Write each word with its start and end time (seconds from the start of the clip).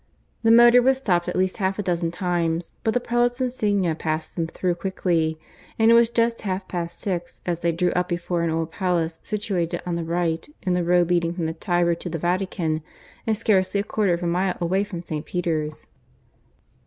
The 0.41 0.49
motor 0.49 0.81
was 0.81 0.97
stopped 0.97 1.29
at 1.29 1.35
least 1.35 1.57
half 1.57 1.77
a 1.77 1.83
dozen 1.83 2.09
times; 2.09 2.73
but 2.83 2.95
the 2.95 2.99
prelate's 2.99 3.39
insignia 3.39 3.93
passed 3.93 4.35
them 4.35 4.47
through 4.47 4.73
quickly; 4.73 5.39
and 5.77 5.91
it 5.91 5.93
was 5.93 6.09
just 6.09 6.41
half 6.41 6.67
past 6.67 6.99
six 6.99 7.39
as 7.45 7.59
they 7.59 7.71
drew 7.71 7.91
up 7.91 8.09
before 8.09 8.41
an 8.41 8.49
old 8.49 8.71
palace 8.71 9.19
situated 9.21 9.83
on 9.85 9.93
the 9.93 10.03
right 10.03 10.49
in 10.63 10.73
the 10.73 10.83
road 10.83 11.11
leading 11.11 11.33
from 11.35 11.45
the 11.45 11.53
Tiber 11.53 11.93
to 11.93 12.09
the 12.09 12.17
Vatican, 12.17 12.81
and 13.27 13.37
scarcely 13.37 13.79
a 13.79 13.83
quarter 13.83 14.15
of 14.15 14.23
a 14.23 14.25
mile 14.25 14.57
away 14.59 14.83
from 14.83 15.03
St. 15.03 15.23
Peter's. 15.23 15.85